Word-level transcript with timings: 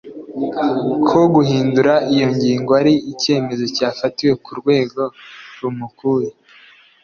ko 1.07 1.19
guhindura 1.35 1.93
iyo 2.13 2.27
ngingo 2.35 2.69
ari 2.81 2.93
icyemezo 3.11 3.65
cyafatiwe 3.75 4.33
ku 4.43 4.51
rwego 4.59 5.01
rumukuye 5.59 6.29